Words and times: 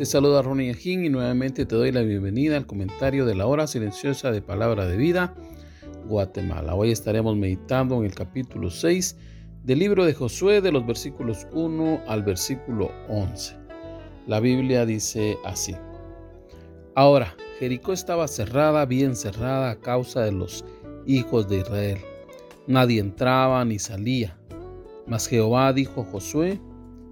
Te 0.00 0.06
saluda 0.06 0.40
Ronnie 0.40 0.70
Ajín 0.70 1.04
y 1.04 1.10
nuevamente 1.10 1.66
te 1.66 1.76
doy 1.76 1.92
la 1.92 2.00
bienvenida 2.00 2.56
al 2.56 2.64
comentario 2.64 3.26
de 3.26 3.34
la 3.34 3.46
hora 3.46 3.66
silenciosa 3.66 4.30
de 4.30 4.40
Palabra 4.40 4.86
de 4.86 4.96
Vida, 4.96 5.34
Guatemala. 6.06 6.74
Hoy 6.74 6.90
estaremos 6.90 7.36
meditando 7.36 7.98
en 7.98 8.06
el 8.06 8.14
capítulo 8.14 8.70
6 8.70 9.18
del 9.62 9.78
libro 9.78 10.06
de 10.06 10.14
Josué 10.14 10.62
de 10.62 10.72
los 10.72 10.86
versículos 10.86 11.46
1 11.52 12.04
al 12.08 12.22
versículo 12.22 12.90
11. 13.10 13.56
La 14.26 14.40
Biblia 14.40 14.86
dice 14.86 15.36
así. 15.44 15.76
Ahora, 16.94 17.36
Jericó 17.58 17.92
estaba 17.92 18.26
cerrada, 18.26 18.86
bien 18.86 19.14
cerrada 19.14 19.72
a 19.72 19.80
causa 19.80 20.22
de 20.22 20.32
los 20.32 20.64
hijos 21.04 21.46
de 21.46 21.58
Israel. 21.58 21.98
Nadie 22.66 23.00
entraba 23.00 23.62
ni 23.66 23.78
salía. 23.78 24.34
Mas 25.06 25.26
Jehová 25.26 25.74
dijo 25.74 26.00
a 26.00 26.04
Josué, 26.06 26.58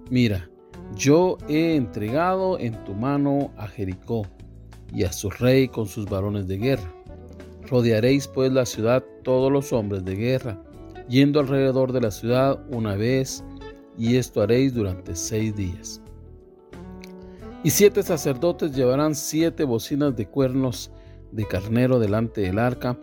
mira, 0.09 0.49
yo 0.95 1.37
he 1.47 1.75
entregado 1.75 2.59
en 2.59 2.83
tu 2.83 2.93
mano 2.93 3.51
a 3.57 3.67
Jericó 3.67 4.25
y 4.93 5.03
a 5.03 5.11
su 5.11 5.29
rey 5.29 5.67
con 5.67 5.85
sus 5.85 6.05
varones 6.05 6.47
de 6.47 6.57
guerra. 6.57 6.93
Rodearéis 7.69 8.27
pues 8.27 8.51
la 8.51 8.65
ciudad 8.65 9.03
todos 9.23 9.51
los 9.51 9.71
hombres 9.71 10.03
de 10.03 10.15
guerra, 10.15 10.61
yendo 11.07 11.39
alrededor 11.39 11.91
de 11.91 12.01
la 12.01 12.11
ciudad 12.11 12.59
una 12.71 12.95
vez, 12.95 13.43
y 13.97 14.15
esto 14.15 14.41
haréis 14.41 14.73
durante 14.73 15.15
seis 15.15 15.55
días. 15.55 16.01
Y 17.63 17.69
siete 17.69 18.01
sacerdotes 18.01 18.73
llevarán 18.73 19.13
siete 19.13 19.65
bocinas 19.65 20.15
de 20.15 20.25
cuernos 20.25 20.91
de 21.31 21.45
carnero 21.45 21.99
delante 21.99 22.41
del 22.41 22.57
arca, 22.57 22.97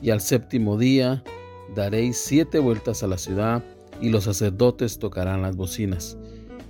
y 0.00 0.10
al 0.10 0.20
séptimo 0.20 0.78
día 0.78 1.24
daréis 1.74 2.18
siete 2.18 2.58
vueltas 2.58 3.02
a 3.02 3.08
la 3.08 3.18
ciudad, 3.18 3.64
y 4.00 4.10
los 4.10 4.24
sacerdotes 4.24 4.98
tocarán 4.98 5.42
las 5.42 5.56
bocinas 5.56 6.16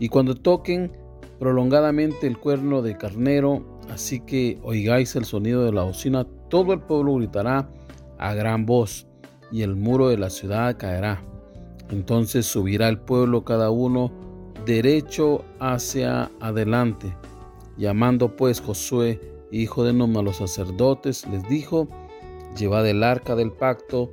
y 0.03 0.09
cuando 0.09 0.35
toquen 0.35 0.91
prolongadamente 1.39 2.27
el 2.27 2.37
cuerno 2.37 2.83
de 2.83 2.99
carnero, 2.99 3.79
así 3.89 4.19
que 4.19 4.59
oigáis 4.65 5.15
el 5.15 5.25
sonido 5.25 5.65
de 5.65 5.71
la 5.71 5.85
bocina, 5.85 6.27
todo 6.49 6.73
el 6.73 6.81
pueblo 6.81 7.15
gritará 7.15 7.71
a 8.19 8.35
gran 8.35 8.67
voz, 8.67 9.07
y 9.53 9.63
el 9.63 9.77
muro 9.77 10.09
de 10.09 10.19
la 10.19 10.29
ciudad 10.29 10.77
caerá. 10.77 11.23
Entonces 11.89 12.47
subirá 12.47 12.89
el 12.89 12.99
pueblo 12.99 13.45
cada 13.45 13.71
uno 13.71 14.11
derecho 14.67 15.45
hacia 15.61 16.33
adelante. 16.41 17.17
Llamando 17.77 18.35
pues 18.35 18.61
Josué, 18.61 19.21
hijo 19.53 19.85
de 19.85 19.93
Numa, 19.93 20.19
a 20.19 20.25
los 20.25 20.39
sacerdotes, 20.39 21.29
les 21.29 21.49
dijo, 21.49 21.87
llevad 22.59 22.89
el 22.89 23.05
arca 23.05 23.37
del 23.37 23.53
pacto, 23.53 24.11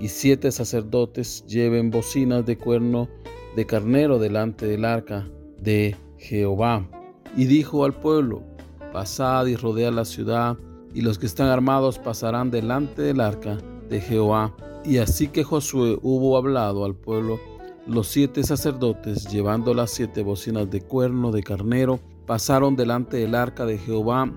y 0.00 0.08
siete 0.08 0.50
sacerdotes 0.50 1.46
lleven 1.46 1.92
bocinas 1.92 2.44
de 2.44 2.58
cuerno 2.58 3.08
de 3.58 3.66
carnero 3.66 4.20
delante 4.20 4.66
del 4.66 4.84
arca 4.84 5.28
de 5.60 5.96
Jehová. 6.16 6.88
Y 7.36 7.46
dijo 7.46 7.84
al 7.84 7.92
pueblo, 7.92 8.44
pasad 8.92 9.46
y 9.46 9.56
rodead 9.56 9.92
la 9.92 10.04
ciudad, 10.04 10.56
y 10.94 11.00
los 11.00 11.18
que 11.18 11.26
están 11.26 11.48
armados 11.48 11.98
pasarán 11.98 12.52
delante 12.52 13.02
del 13.02 13.20
arca 13.20 13.58
de 13.88 14.00
Jehová. 14.00 14.54
Y 14.84 14.98
así 14.98 15.26
que 15.26 15.42
Josué 15.42 15.98
hubo 16.02 16.36
hablado 16.36 16.84
al 16.84 16.94
pueblo, 16.94 17.40
los 17.84 18.06
siete 18.06 18.44
sacerdotes, 18.44 19.28
llevando 19.28 19.74
las 19.74 19.90
siete 19.90 20.22
bocinas 20.22 20.70
de 20.70 20.80
cuerno 20.80 21.32
de 21.32 21.42
carnero, 21.42 21.98
pasaron 22.26 22.76
delante 22.76 23.16
del 23.16 23.34
arca 23.34 23.66
de 23.66 23.78
Jehová 23.78 24.30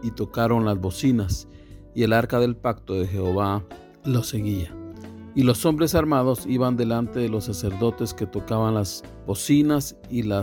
y 0.00 0.12
tocaron 0.12 0.64
las 0.64 0.80
bocinas, 0.80 1.48
y 1.92 2.04
el 2.04 2.12
arca 2.12 2.38
del 2.38 2.54
pacto 2.54 2.94
de 2.94 3.08
Jehová 3.08 3.64
lo 4.04 4.22
seguía. 4.22 4.79
Y 5.34 5.44
los 5.44 5.64
hombres 5.64 5.94
armados 5.94 6.44
iban 6.46 6.76
delante 6.76 7.20
de 7.20 7.28
los 7.28 7.44
sacerdotes 7.44 8.14
que 8.14 8.26
tocaban 8.26 8.74
las 8.74 9.04
bocinas 9.26 9.96
y 10.10 10.22
la 10.22 10.42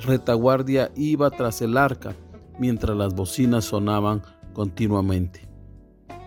retaguardia 0.00 0.90
iba 0.94 1.30
tras 1.30 1.62
el 1.62 1.76
arca 1.76 2.14
mientras 2.58 2.96
las 2.96 3.14
bocinas 3.14 3.64
sonaban 3.64 4.22
continuamente. 4.52 5.48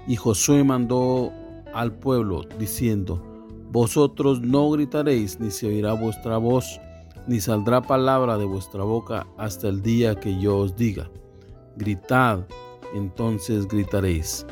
Y 0.07 0.15
Josué 0.15 0.63
mandó 0.63 1.31
al 1.73 1.93
pueblo 1.93 2.45
diciendo, 2.57 3.23
Vosotros 3.71 4.41
no 4.41 4.71
gritaréis, 4.71 5.39
ni 5.39 5.51
se 5.51 5.67
oirá 5.67 5.93
vuestra 5.93 6.37
voz, 6.37 6.79
ni 7.27 7.39
saldrá 7.39 7.81
palabra 7.81 8.37
de 8.37 8.45
vuestra 8.45 8.83
boca 8.83 9.27
hasta 9.37 9.67
el 9.67 9.83
día 9.83 10.15
que 10.15 10.39
yo 10.39 10.57
os 10.57 10.75
diga. 10.75 11.11
Gritad, 11.77 12.47
entonces 12.95 13.67
gritaréis. 13.67 14.47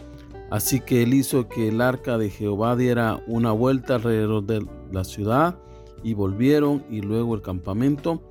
Así 0.50 0.80
que 0.80 1.04
él 1.04 1.14
hizo 1.14 1.50
que 1.50 1.68
el 1.68 1.82
arca 1.82 2.18
de 2.18 2.30
Jehová 2.30 2.76
diera 2.76 3.22
una 3.28 3.52
vuelta 3.52 3.96
alrededor 3.96 4.46
de 4.46 4.66
la 4.92 5.04
ciudad 5.04 5.60
y 6.04 6.14
volvieron 6.14 6.86
y 6.90 7.02
luego 7.02 7.36
el 7.36 7.42
campamento 7.42 8.22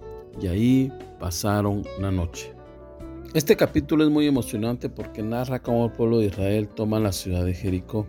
y 0.40 0.46
ahí 0.46 0.92
pasaron 1.18 1.82
la 2.00 2.10
noche. 2.10 2.52
Este 3.34 3.54
capítulo 3.54 4.04
es 4.04 4.10
muy 4.10 4.26
emocionante 4.26 4.88
porque 4.88 5.22
narra 5.22 5.62
cómo 5.62 5.84
el 5.84 5.92
pueblo 5.92 6.18
de 6.18 6.26
Israel 6.26 6.68
toma 6.68 6.98
la 6.98 7.12
ciudad 7.12 7.44
de 7.44 7.52
Jericó, 7.52 8.06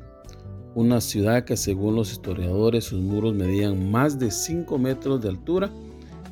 una 0.74 1.02
ciudad 1.02 1.44
que 1.44 1.58
según 1.58 1.96
los 1.96 2.14
historiadores 2.14 2.86
sus 2.86 3.02
muros 3.02 3.34
medían 3.34 3.92
más 3.92 4.20
de 4.20 4.32
5 4.32 4.78
metros 4.78 5.22
de 5.22 5.30
altura 5.30 5.70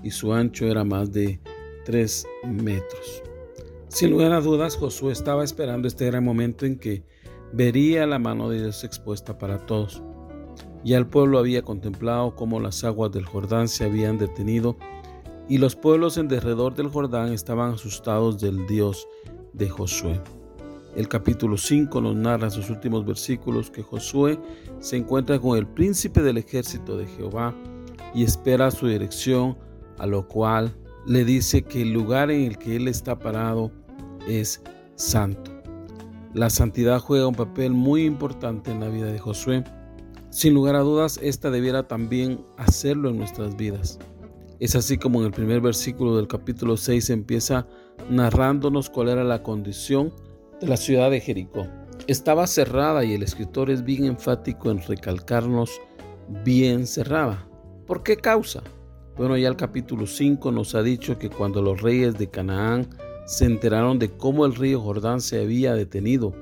y 0.01 0.11
su 0.11 0.33
ancho 0.33 0.65
era 0.67 0.85
más 0.85 1.11
de 1.11 1.41
3 1.83 2.25
metros. 2.47 3.23
Sin 3.89 4.11
lugar 4.11 4.31
a 4.31 4.39
dudas, 4.39 4.77
Josué 4.77 5.11
estaba 5.11 5.43
esperando 5.43 5.87
este 5.87 6.05
gran 6.05 6.23
momento 6.23 6.65
en 6.65 6.77
que 6.77 7.03
vería 7.55 8.05
la 8.05 8.19
mano 8.19 8.49
de 8.49 8.59
Dios 8.59 8.83
expuesta 8.83 9.37
para 9.37 9.65
todos. 9.65 10.03
Ya 10.83 10.97
el 10.97 11.07
pueblo 11.07 11.39
había 11.39 11.61
contemplado 11.61 12.35
cómo 12.35 12.59
las 12.59 12.83
aguas 12.83 13.11
del 13.11 13.25
Jordán 13.25 13.69
se 13.69 13.85
habían 13.85 14.17
detenido 14.17 14.75
y 15.47 15.57
los 15.57 15.75
pueblos 15.75 16.17
en 16.17 16.27
derredor 16.27 16.75
del 16.75 16.89
Jordán 16.89 17.31
estaban 17.31 17.73
asustados 17.73 18.41
del 18.41 18.67
Dios 18.67 19.07
de 19.53 19.69
Josué. 19.69 20.19
El 20.97 21.07
capítulo 21.07 21.55
5 21.55 22.01
nos 22.01 22.15
narra 22.15 22.49
sus 22.49 22.69
últimos 22.69 23.05
versículos 23.05 23.71
que 23.71 23.83
Josué 23.83 24.37
se 24.79 24.97
encuentra 24.97 25.39
con 25.39 25.57
el 25.57 25.65
príncipe 25.65 26.21
del 26.21 26.37
ejército 26.37 26.97
de 26.97 27.07
Jehová 27.07 27.55
y 28.13 28.23
espera 28.23 28.69
su 28.69 28.87
dirección, 28.87 29.57
a 29.97 30.05
lo 30.05 30.27
cual 30.27 30.75
le 31.05 31.23
dice 31.23 31.63
que 31.63 31.83
el 31.83 31.93
lugar 31.93 32.31
en 32.31 32.43
el 32.43 32.57
que 32.57 32.75
él 32.75 32.89
está 32.89 33.17
parado 33.17 33.71
es 34.27 34.61
santo. 34.95 35.54
La 36.35 36.49
santidad 36.49 36.99
juega 36.99 37.27
un 37.27 37.33
papel 37.33 37.71
muy 37.71 38.03
importante 38.03 38.69
en 38.69 38.81
la 38.81 38.89
vida 38.89 39.05
de 39.05 39.19
Josué. 39.19 39.63
Sin 40.31 40.53
lugar 40.53 40.75
a 40.75 40.81
dudas, 40.81 41.17
esta 41.23 41.49
debiera 41.49 41.87
también 41.87 42.41
hacerlo 42.57 43.09
en 43.09 43.17
nuestras 43.17 43.55
vidas. 43.55 43.99
Es 44.59 44.75
así 44.75 44.97
como 44.97 45.21
en 45.21 45.27
el 45.27 45.31
primer 45.31 45.61
versículo 45.61 46.17
del 46.17 46.27
capítulo 46.27 46.75
6 46.75 47.09
empieza 47.11 47.67
narrándonos 48.09 48.89
cuál 48.89 49.07
era 49.07 49.23
la 49.23 49.43
condición 49.43 50.13
de 50.59 50.67
la 50.67 50.75
ciudad 50.75 51.09
de 51.09 51.21
Jericó. 51.21 51.67
Estaba 52.07 52.47
cerrada 52.47 53.05
y 53.05 53.13
el 53.13 53.23
escritor 53.23 53.69
es 53.69 53.85
bien 53.85 54.03
enfático 54.03 54.69
en 54.71 54.81
recalcarnos 54.81 55.79
bien 56.43 56.85
cerrada. 56.85 57.47
¿Por 57.87 58.03
qué 58.03 58.17
causa? 58.17 58.61
Bueno, 59.15 59.37
ya 59.37 59.47
el 59.47 59.55
capítulo 59.55 60.05
5 60.05 60.51
nos 60.51 60.75
ha 60.75 60.83
dicho 60.83 61.17
que 61.17 61.29
cuando 61.29 61.61
los 61.61 61.81
reyes 61.81 62.17
de 62.17 62.29
Canaán 62.29 62.89
se 63.25 63.45
enteraron 63.45 63.99
de 63.99 64.09
cómo 64.09 64.45
el 64.45 64.55
río 64.55 64.81
Jordán 64.81 65.19
se 65.19 65.41
había 65.41 65.73
detenido 65.73 66.33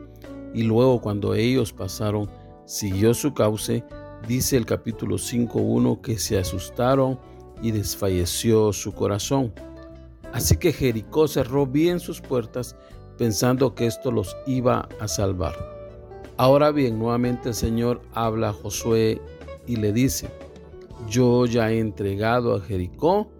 y 0.53 0.63
luego 0.63 1.01
cuando 1.01 1.33
ellos 1.33 1.74
pasaron 1.74 2.30
siguió 2.65 3.13
su 3.13 3.33
cauce, 3.33 3.83
dice 4.27 4.57
el 4.57 4.65
capítulo 4.65 5.15
5.1 5.15 6.01
que 6.01 6.18
se 6.18 6.38
asustaron 6.38 7.19
y 7.62 7.71
desfalleció 7.71 8.74
su 8.74 8.94
corazón. 8.94 9.53
Así 10.33 10.57
que 10.57 10.74
Jericó 10.74 11.27
cerró 11.27 11.65
bien 11.65 12.00
sus 12.00 12.19
puertas 12.19 12.75
pensando 13.18 13.75
que 13.75 13.86
esto 13.86 14.12
los 14.12 14.36
iba 14.45 14.89
a 15.00 15.07
salvar. 15.07 15.56
Ahora 16.36 16.71
bien, 16.71 16.97
nuevamente 16.97 17.50
el 17.50 17.56
Señor 17.56 18.01
habla 18.13 18.50
a 18.50 18.53
Josué 18.53 19.21
y 19.68 19.75
le 19.75 19.94
dice, 19.94 20.29
yo 21.07 21.45
ya 21.45 21.71
he 21.71 21.79
entregado 21.79 22.56
a 22.56 22.62
Jericó 22.62 23.31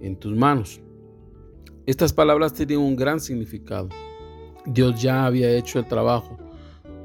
en 0.00 0.16
tus 0.16 0.34
manos 0.34 0.80
estas 1.84 2.12
palabras 2.12 2.52
tienen 2.52 2.78
un 2.78 2.94
gran 2.94 3.18
significado. 3.18 3.88
Dios 4.66 5.02
ya 5.02 5.26
había 5.26 5.50
hecho 5.50 5.80
el 5.80 5.86
trabajo. 5.86 6.38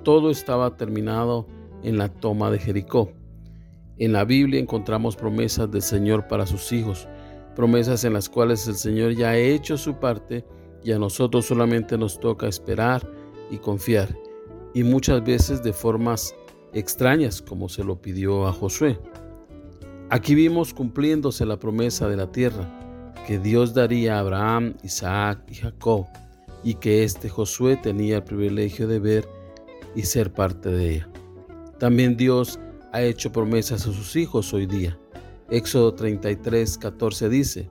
Todo 0.03 0.29
estaba 0.29 0.77
terminado 0.77 1.47
en 1.81 1.97
la 1.97 2.09
toma 2.09 2.51
de 2.51 2.59
Jericó. 2.59 3.11
En 3.97 4.13
la 4.13 4.23
Biblia 4.23 4.59
encontramos 4.59 5.15
promesas 5.15 5.71
del 5.71 5.81
Señor 5.81 6.27
para 6.27 6.45
sus 6.45 6.71
hijos, 6.71 7.07
promesas 7.55 8.03
en 8.03 8.13
las 8.13 8.29
cuales 8.29 8.67
el 8.67 8.75
Señor 8.75 9.15
ya 9.15 9.31
ha 9.31 9.37
hecho 9.37 9.77
su 9.77 9.95
parte 9.95 10.45
y 10.83 10.91
a 10.91 10.99
nosotros 10.99 11.47
solamente 11.47 11.97
nos 11.97 12.19
toca 12.19 12.47
esperar 12.47 13.09
y 13.49 13.57
confiar, 13.57 14.15
y 14.75 14.83
muchas 14.83 15.23
veces 15.23 15.63
de 15.63 15.73
formas 15.73 16.35
extrañas 16.73 17.41
como 17.41 17.67
se 17.67 17.83
lo 17.83 17.99
pidió 17.99 18.45
a 18.45 18.53
Josué. 18.53 18.99
Aquí 20.11 20.35
vimos 20.35 20.71
cumpliéndose 20.71 21.47
la 21.47 21.57
promesa 21.57 22.07
de 22.07 22.17
la 22.17 22.31
tierra 22.31 22.86
que 23.27 23.39
Dios 23.39 23.73
daría 23.73 24.15
a 24.15 24.19
Abraham, 24.19 24.75
Isaac 24.83 25.43
y 25.49 25.55
Jacob, 25.55 26.05
y 26.63 26.75
que 26.75 27.03
este 27.03 27.27
Josué 27.27 27.75
tenía 27.75 28.15
el 28.15 28.23
privilegio 28.23 28.87
de 28.87 28.99
ver 28.99 29.27
y 29.95 30.03
ser 30.03 30.31
parte 30.31 30.69
de 30.69 30.95
ella. 30.95 31.09
También 31.77 32.15
Dios 32.15 32.57
ha 32.93 33.01
hecho 33.01 33.33
promesas 33.33 33.81
a 33.81 33.91
sus 33.91 34.15
hijos 34.15 34.53
hoy 34.53 34.65
día. 34.65 34.97
Éxodo 35.49 35.93
33, 35.93 36.77
14 36.77 37.27
dice, 37.27 37.69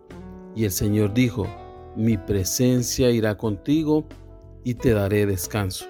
y 0.54 0.66
el 0.66 0.70
Señor 0.72 1.14
dijo, 1.14 1.46
mi 1.96 2.18
presencia 2.18 3.10
irá 3.10 3.38
contigo 3.38 4.06
y 4.62 4.74
te 4.74 4.92
daré 4.92 5.24
descanso. 5.24 5.86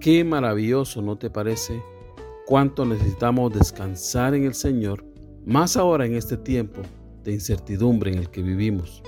Qué 0.00 0.24
maravilloso, 0.24 1.02
¿no 1.02 1.18
te 1.18 1.28
parece? 1.28 1.82
Cuánto 2.46 2.86
necesitamos 2.86 3.52
descansar 3.52 4.34
en 4.34 4.44
el 4.44 4.54
Señor, 4.54 5.04
más 5.44 5.76
ahora 5.76 6.06
en 6.06 6.14
este 6.14 6.38
tiempo 6.38 6.80
de 7.26 7.32
incertidumbre 7.32 8.12
en 8.12 8.18
el 8.18 8.30
que 8.30 8.40
vivimos. 8.40 9.02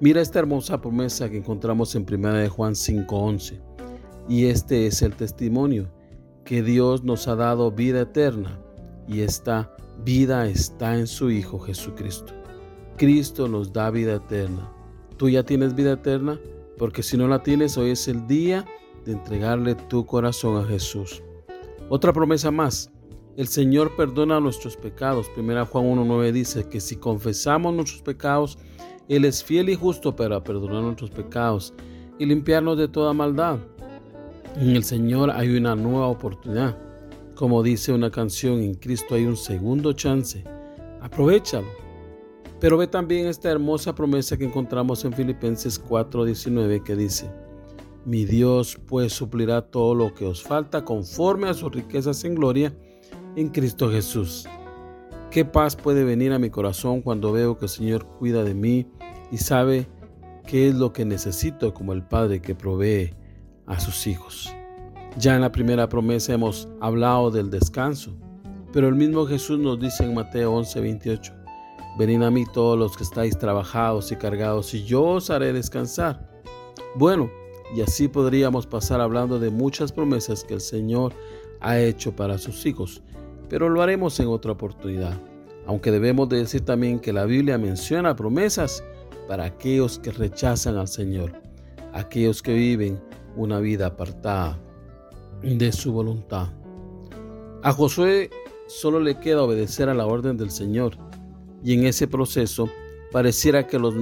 Mira 0.00 0.20
esta 0.20 0.40
hermosa 0.40 0.80
promesa 0.80 1.30
que 1.30 1.38
encontramos 1.38 1.94
en 1.94 2.04
1 2.04 2.34
de 2.34 2.48
Juan 2.48 2.74
5:11. 2.74 3.60
Y 4.28 4.46
este 4.46 4.86
es 4.86 5.00
el 5.02 5.14
testimonio, 5.14 5.90
que 6.44 6.62
Dios 6.62 7.04
nos 7.04 7.28
ha 7.28 7.36
dado 7.36 7.70
vida 7.70 8.02
eterna, 8.02 8.58
y 9.06 9.20
esta 9.20 9.74
vida 10.04 10.46
está 10.46 10.98
en 10.98 11.06
su 11.06 11.30
Hijo 11.30 11.58
Jesucristo. 11.60 12.32
Cristo 12.96 13.48
nos 13.48 13.72
da 13.72 13.90
vida 13.90 14.14
eterna. 14.14 14.70
¿Tú 15.16 15.28
ya 15.28 15.44
tienes 15.44 15.74
vida 15.74 15.92
eterna? 15.92 16.40
Porque 16.76 17.02
si 17.02 17.16
no 17.16 17.28
la 17.28 17.42
tienes, 17.42 17.76
hoy 17.78 17.90
es 17.90 18.08
el 18.08 18.26
día 18.26 18.64
de 19.04 19.12
entregarle 19.12 19.74
tu 19.74 20.06
corazón 20.06 20.62
a 20.62 20.66
Jesús. 20.66 21.22
Otra 21.88 22.12
promesa 22.12 22.50
más. 22.50 22.90
El 23.36 23.48
Señor 23.48 23.96
perdona 23.96 24.38
nuestros 24.38 24.76
pecados. 24.76 25.28
Primera 25.28 25.66
Juan 25.66 25.86
1.9 25.86 26.30
dice 26.30 26.68
que 26.68 26.80
si 26.80 26.94
confesamos 26.94 27.74
nuestros 27.74 28.00
pecados, 28.00 28.58
Él 29.08 29.24
es 29.24 29.42
fiel 29.42 29.70
y 29.70 29.74
justo 29.74 30.14
para 30.14 30.44
perdonar 30.44 30.82
nuestros 30.82 31.10
pecados 31.10 31.74
y 32.16 32.26
limpiarnos 32.26 32.78
de 32.78 32.86
toda 32.86 33.12
maldad. 33.12 33.58
En 34.56 34.70
el 34.70 34.84
Señor 34.84 35.32
hay 35.32 35.56
una 35.56 35.74
nueva 35.74 36.06
oportunidad. 36.06 36.78
Como 37.34 37.64
dice 37.64 37.92
una 37.92 38.08
canción, 38.08 38.60
en 38.62 38.74
Cristo 38.74 39.16
hay 39.16 39.26
un 39.26 39.36
segundo 39.36 39.92
chance. 39.94 40.44
Aprovechalo. 41.00 41.66
Pero 42.60 42.78
ve 42.78 42.86
también 42.86 43.26
esta 43.26 43.50
hermosa 43.50 43.96
promesa 43.96 44.36
que 44.36 44.44
encontramos 44.44 45.04
en 45.04 45.12
Filipenses 45.12 45.82
4:19 45.82 46.84
que 46.84 46.94
dice, 46.94 47.32
mi 48.04 48.24
Dios 48.24 48.78
pues 48.86 49.12
suplirá 49.12 49.60
todo 49.60 49.96
lo 49.96 50.14
que 50.14 50.24
os 50.24 50.40
falta 50.40 50.84
conforme 50.84 51.48
a 51.48 51.54
sus 51.54 51.72
riquezas 51.72 52.22
en 52.22 52.36
gloria 52.36 52.72
en 53.36 53.48
Cristo 53.48 53.90
Jesús. 53.90 54.46
¿Qué 55.30 55.44
paz 55.44 55.74
puede 55.74 56.04
venir 56.04 56.32
a 56.32 56.38
mi 56.38 56.50
corazón 56.50 57.02
cuando 57.02 57.32
veo 57.32 57.58
que 57.58 57.64
el 57.64 57.68
Señor 57.70 58.06
cuida 58.18 58.44
de 58.44 58.54
mí 58.54 58.86
y 59.32 59.38
sabe 59.38 59.88
qué 60.46 60.68
es 60.68 60.74
lo 60.74 60.92
que 60.92 61.04
necesito 61.04 61.74
como 61.74 61.92
el 61.92 62.04
Padre 62.04 62.40
que 62.40 62.54
provee 62.54 63.14
a 63.66 63.80
sus 63.80 64.06
hijos? 64.06 64.52
Ya 65.18 65.34
en 65.34 65.40
la 65.40 65.52
primera 65.52 65.88
promesa 65.88 66.34
hemos 66.34 66.68
hablado 66.80 67.30
del 67.30 67.50
descanso, 67.50 68.16
pero 68.72 68.88
el 68.88 68.94
mismo 68.94 69.26
Jesús 69.26 69.58
nos 69.58 69.80
dice 69.80 70.04
en 70.04 70.14
Mateo 70.14 70.52
11:28, 70.52 71.32
Venid 71.98 72.22
a 72.22 72.30
mí 72.30 72.44
todos 72.52 72.76
los 72.78 72.96
que 72.96 73.04
estáis 73.04 73.38
trabajados 73.38 74.10
y 74.10 74.16
cargados, 74.16 74.74
y 74.74 74.84
yo 74.84 75.02
os 75.02 75.30
haré 75.30 75.52
descansar. 75.52 76.28
Bueno, 76.96 77.30
y 77.74 77.80
así 77.80 78.08
podríamos 78.08 78.66
pasar 78.66 79.00
hablando 79.00 79.38
de 79.38 79.50
muchas 79.50 79.92
promesas 79.92 80.42
que 80.42 80.54
el 80.54 80.60
Señor 80.60 81.12
ha 81.60 81.78
hecho 81.78 82.14
para 82.14 82.38
sus 82.38 82.66
hijos, 82.66 83.02
pero 83.48 83.68
lo 83.68 83.82
haremos 83.82 84.18
en 84.20 84.28
otra 84.28 84.52
oportunidad. 84.52 85.18
Aunque 85.66 85.90
debemos 85.90 86.28
de 86.28 86.38
decir 86.38 86.62
también 86.62 87.00
que 87.00 87.12
la 87.12 87.24
Biblia 87.24 87.58
menciona 87.58 88.16
promesas 88.16 88.84
para 89.28 89.44
aquellos 89.44 89.98
que 89.98 90.10
rechazan 90.10 90.76
al 90.76 90.88
Señor, 90.88 91.32
aquellos 91.92 92.42
que 92.42 92.52
viven 92.52 93.00
una 93.36 93.60
vida 93.60 93.86
apartada 93.86 94.58
de 95.42 95.72
su 95.72 95.92
voluntad. 95.92 96.48
A 97.62 97.72
Josué 97.72 98.30
solo 98.66 99.00
le 99.00 99.18
queda 99.18 99.42
obedecer 99.42 99.88
a 99.88 99.94
la 99.94 100.06
orden 100.06 100.36
del 100.36 100.50
Señor 100.50 100.96
y 101.62 101.72
en 101.74 101.86
ese 101.86 102.06
proceso 102.06 102.68
pareciera 103.10 103.66
que 103.66 103.78
los 103.78 103.94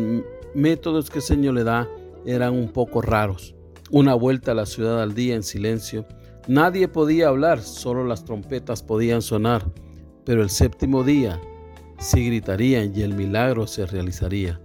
métodos 0.54 1.10
que 1.10 1.18
el 1.18 1.24
Señor 1.24 1.54
le 1.54 1.64
da 1.64 1.88
eran 2.26 2.54
un 2.54 2.68
poco 2.68 3.02
raros. 3.02 3.54
Una 3.90 4.14
vuelta 4.14 4.52
a 4.52 4.54
la 4.54 4.66
ciudad 4.66 5.02
al 5.02 5.14
día 5.14 5.34
en 5.34 5.42
silencio. 5.42 6.06
Nadie 6.48 6.88
podía 6.88 7.28
hablar, 7.28 7.60
solo 7.60 8.04
las 8.04 8.24
trompetas 8.24 8.82
podían 8.82 9.22
sonar. 9.22 9.64
Pero 10.24 10.42
el 10.42 10.50
séptimo 10.50 11.04
día 11.04 11.40
sí 11.98 12.26
gritarían 12.26 12.92
y 12.94 13.02
el 13.02 13.14
milagro 13.14 13.66
se 13.66 13.86
realizaría. 13.86 14.60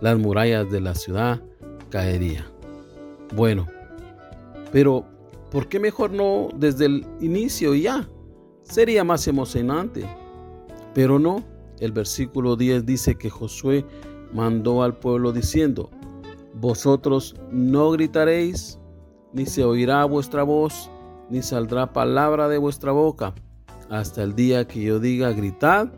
Las 0.00 0.18
murallas 0.18 0.70
de 0.70 0.80
la 0.80 0.94
ciudad 0.94 1.40
caerían. 1.90 2.46
Bueno, 3.34 3.66
pero 4.72 5.04
¿por 5.50 5.68
qué 5.68 5.80
mejor 5.80 6.12
no 6.12 6.48
desde 6.54 6.86
el 6.86 7.06
inicio 7.20 7.74
ya? 7.74 8.08
Sería 8.62 9.04
más 9.04 9.26
emocionante. 9.28 10.06
Pero 10.94 11.18
no, 11.18 11.44
el 11.80 11.92
versículo 11.92 12.56
10 12.56 12.86
dice 12.86 13.16
que 13.16 13.30
Josué 13.30 13.84
mandó 14.32 14.82
al 14.82 14.96
pueblo 14.98 15.32
diciendo, 15.32 15.90
Vosotros 16.54 17.36
no 17.50 17.90
gritaréis, 17.92 18.78
ni 19.32 19.46
se 19.46 19.64
oirá 19.64 20.04
vuestra 20.06 20.42
voz, 20.42 20.90
ni 21.30 21.42
saldrá 21.42 21.92
palabra 21.92 22.48
de 22.48 22.58
vuestra 22.58 22.92
boca, 22.92 23.34
hasta 23.90 24.22
el 24.22 24.34
día 24.34 24.66
que 24.66 24.82
yo 24.82 25.00
diga 25.00 25.32
gritad, 25.32 25.88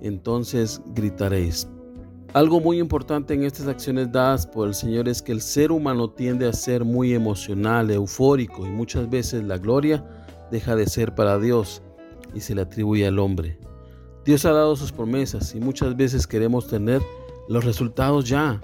entonces 0.00 0.80
gritaréis. 0.94 1.68
Algo 2.34 2.60
muy 2.60 2.78
importante 2.78 3.32
en 3.32 3.42
estas 3.42 3.68
acciones 3.68 4.12
dadas 4.12 4.46
por 4.46 4.68
el 4.68 4.74
Señor 4.74 5.08
es 5.08 5.22
que 5.22 5.32
el 5.32 5.40
ser 5.40 5.72
humano 5.72 6.10
tiende 6.10 6.46
a 6.46 6.52
ser 6.52 6.84
muy 6.84 7.14
emocional, 7.14 7.90
eufórico 7.90 8.66
y 8.66 8.70
muchas 8.70 9.08
veces 9.08 9.44
la 9.44 9.56
gloria 9.56 10.04
deja 10.50 10.76
de 10.76 10.86
ser 10.86 11.14
para 11.14 11.38
Dios 11.38 11.82
y 12.34 12.40
se 12.40 12.54
le 12.54 12.62
atribuye 12.62 13.06
al 13.06 13.18
hombre. 13.18 13.58
Dios 14.26 14.44
ha 14.44 14.52
dado 14.52 14.76
sus 14.76 14.92
promesas 14.92 15.54
y 15.54 15.60
muchas 15.60 15.96
veces 15.96 16.26
queremos 16.26 16.68
tener 16.68 17.00
los 17.48 17.64
resultados 17.64 18.28
ya. 18.28 18.60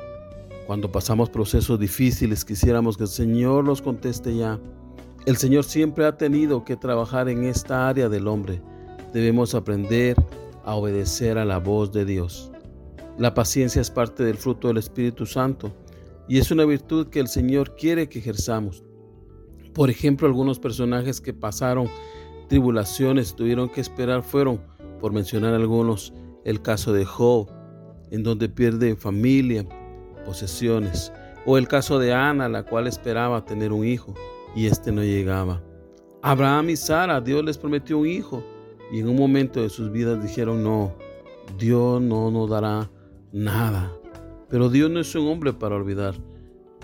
Cuando 0.67 0.93
pasamos 0.93 1.31
procesos 1.31 1.81
difíciles 1.81 2.45
quisiéramos 2.45 2.99
que 2.99 3.05
el 3.05 3.09
Señor 3.09 3.65
nos 3.65 3.81
conteste 3.81 4.37
ya. 4.37 4.61
El 5.27 5.39
Señor 5.39 5.65
siempre 5.65 6.05
ha 6.05 6.19
tenido 6.19 6.65
que 6.65 6.77
trabajar 6.77 7.31
en 7.31 7.45
esta 7.45 7.89
área 7.89 8.11
del 8.11 8.29
hombre. 8.29 8.61
Debemos 9.15 9.55
aprender 9.55 10.17
a 10.67 10.75
obedecer 10.75 11.39
a 11.39 11.47
la 11.47 11.59
voz 11.59 11.93
de 11.93 12.05
Dios. 12.05 12.53
La 13.17 13.33
paciencia 13.33 13.81
es 13.81 13.91
parte 13.91 14.23
del 14.23 14.37
fruto 14.37 14.69
del 14.69 14.77
Espíritu 14.77 15.25
Santo 15.25 15.73
y 16.29 16.37
es 16.37 16.51
una 16.51 16.67
virtud 16.67 17.09
que 17.09 17.21
el 17.21 17.29
Señor 17.29 17.75
quiere 17.75 18.07
que 18.07 18.19
ejerzamos. 18.19 18.85
Por 19.73 19.89
ejemplo, 19.89 20.27
algunos 20.27 20.59
personajes 20.59 21.23
que 21.23 21.33
pasaron 21.33 21.89
tribulaciones, 22.51 23.35
tuvieron 23.35 23.71
que 23.71 23.81
esperar, 23.81 24.23
fueron 24.23 24.61
por 25.01 25.15
mencionar 25.15 25.55
algunos, 25.55 26.13
el 26.45 26.61
caso 26.61 26.93
de 26.93 27.07
Job, 27.07 27.49
en 28.11 28.25
donde 28.25 28.51
pierde 28.51 28.95
familia, 28.95 29.65
posesiones, 30.27 31.11
o 31.47 31.57
el 31.57 31.67
caso 31.67 31.99
de 31.99 32.13
Ana, 32.13 32.51
la 32.51 32.65
cual 32.65 32.87
esperaba 32.87 33.47
tener 33.47 33.73
un 33.73 33.87
hijo 33.87 34.15
y 34.55 34.67
este 34.67 34.93
no 34.93 35.03
llegaba. 35.03 35.63
Abraham 36.23 36.71
y 36.71 36.77
Sara, 36.77 37.21
Dios 37.21 37.45
les 37.45 37.59
prometió 37.59 37.99
un 37.99 38.07
hijo 38.07 38.43
y 38.91 39.01
en 39.01 39.09
un 39.09 39.17
momento 39.17 39.61
de 39.61 39.69
sus 39.69 39.91
vidas 39.91 40.23
dijeron, 40.23 40.63
no, 40.63 40.95
Dios 41.59 42.01
no 42.01 42.31
nos 42.31 42.49
dará 42.49 42.91
nada. 43.33 43.93
Pero 44.49 44.69
Dios 44.69 44.91
no 44.91 45.01
es 45.01 45.15
un 45.15 45.29
hombre 45.29 45.53
para 45.53 45.77
olvidar, 45.77 46.15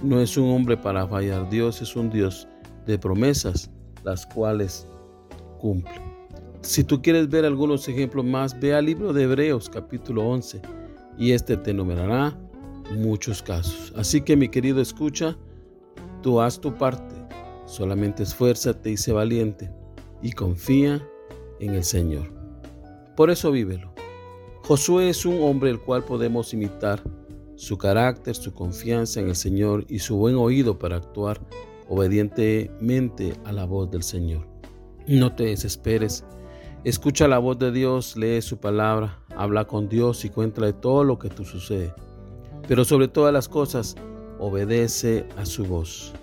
no 0.03 0.21
es 0.21 0.37
un 0.37 0.51
hombre 0.51 0.77
para 0.77 1.07
fallar, 1.07 1.49
Dios 1.51 1.81
es 1.83 1.95
un 1.97 2.11
Dios 2.11 2.49
de 2.87 2.99
promesas, 2.99 3.71
las 4.03 4.27
cuales 4.27 4.87
cumple. 5.59 6.01
Si 6.63 6.85
tú 6.85 7.01
quieres 7.01 7.29
ver 7.29 7.45
algunos 7.45 7.89
ejemplos 7.89 8.25
más, 8.25 8.59
ve 8.59 8.75
al 8.75 8.87
libro 8.87 9.13
de 9.13 9.23
Hebreos 9.23 9.71
capítulo 9.71 10.29
11 10.29 10.61
y 11.19 11.33
este 11.33 11.57
te 11.57 11.71
enumerará 11.71 12.37
muchos 12.97 13.43
casos. 13.43 13.93
Así 13.97 14.21
que 14.21 14.37
mi 14.37 14.49
querido 14.49 14.81
escucha, 14.81 15.37
tú 16.23 16.41
haz 16.41 16.61
tu 16.61 16.75
parte, 16.75 17.10
solamente 17.71 18.23
esfuérzate 18.23 18.91
y 18.91 18.97
sé 18.97 19.13
valiente 19.13 19.71
y 20.23 20.33
confía 20.33 21.07
en 21.61 21.75
el 21.75 21.85
Señor. 21.85 22.33
Por 23.17 23.31
eso 23.31 23.51
vívelo. 23.51 23.95
Josué 24.63 25.09
es 25.09 25.25
un 25.25 25.43
hombre 25.43 25.71
el 25.71 25.81
cual 25.81 26.05
podemos 26.05 26.53
imitar 26.53 27.03
su 27.57 27.79
carácter, 27.79 28.35
su 28.35 28.53
confianza 28.53 29.21
en 29.21 29.29
el 29.29 29.37
Señor 29.37 29.85
y 29.89 30.01
su 30.01 30.17
buen 30.17 30.37
oído 30.37 30.79
para 30.79 30.97
actuar 30.97 31.41
obedientemente 31.89 33.35
a 33.45 33.53
la 33.53 33.65
voz 33.65 33.91
del 33.91 34.03
Señor. 34.03 34.47
No 35.07 35.35
te 35.35 35.45
desesperes 35.45 36.25
Escucha 36.83 37.29
la 37.29 37.37
voz 37.37 37.59
de 37.59 37.73
Dios, 37.73 38.17
lee 38.17 38.41
su 38.41 38.57
palabra, 38.57 39.19
habla 39.37 39.67
con 39.67 39.91
Dios 39.91 40.25
y 40.25 40.31
cuéntale 40.31 40.73
todo 40.73 41.05
lo 41.05 41.19
que 41.19 41.29
tú 41.29 41.45
sucede. 41.45 41.93
Pero 42.67 42.87
sobre 42.87 43.07
todas 43.07 43.35
las 43.35 43.51
cosas, 43.51 43.97
obedece 44.39 45.27
a 45.37 45.45
su 45.45 45.67
voz. 45.67 46.15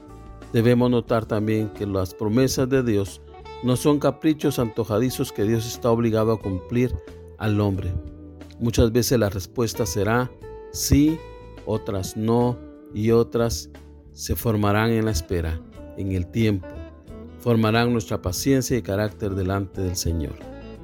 Debemos 0.54 0.90
notar 0.90 1.26
también 1.26 1.70
que 1.70 1.86
las 1.86 2.14
promesas 2.14 2.70
de 2.70 2.82
Dios 2.82 3.22
no 3.64 3.76
son 3.76 4.00
caprichos 4.00 4.60
antojadizos 4.60 5.32
que 5.32 5.44
Dios 5.44 5.68
está 5.68 5.92
obligado 5.92 6.32
a 6.32 6.40
cumplir 6.40 6.96
al 7.38 7.60
hombre. 7.60 7.94
Muchas 8.60 8.92
veces 8.92 9.20
la 9.20 9.30
respuesta 9.30 9.86
será 9.86 10.32
sí, 10.72 11.20
otras 11.66 12.16
no 12.16 12.58
y 12.94 13.12
otras 13.12 13.70
se 14.14 14.36
formarán 14.36 14.92
en 14.92 15.06
la 15.06 15.12
espera, 15.12 15.60
en 15.98 16.14
el 16.14 16.28
tiempo. 16.28 16.68
Formarán 17.40 17.92
nuestra 17.92 18.22
paciencia 18.22 18.78
y 18.78 18.82
carácter 18.82 19.36
delante 19.36 19.82
del 19.82 19.96
Señor, 19.96 20.36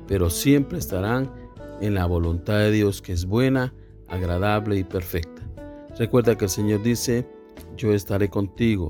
pero 0.08 0.30
siempre 0.30 0.78
estarán 0.78 1.32
en 1.80 1.96
la 1.96 2.06
voluntad 2.06 2.60
de 2.60 2.72
Dios 2.72 3.02
que 3.02 3.14
es 3.14 3.26
buena, 3.26 3.74
agradable 4.08 4.78
y 4.78 4.84
perfecta. 4.84 5.42
Recuerda 5.98 6.38
que 6.38 6.46
el 6.46 6.52
Señor 6.52 6.84
dice, 6.84 7.28
yo 7.78 7.94
estaré 7.94 8.30
contigo 8.30 8.90